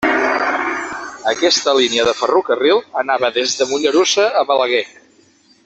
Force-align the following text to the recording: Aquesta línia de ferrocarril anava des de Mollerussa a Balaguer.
Aquesta 1.31 1.75
línia 1.79 2.05
de 2.09 2.15
ferrocarril 2.21 2.81
anava 3.03 3.31
des 3.37 3.55
de 3.61 3.69
Mollerussa 3.75 4.27
a 4.41 4.43
Balaguer. 4.53 4.85